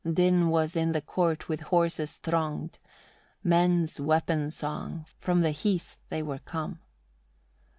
[0.11, 2.79] Din was in the court with horses thronged,
[3.43, 6.79] men's weapon song, from the heath they were come.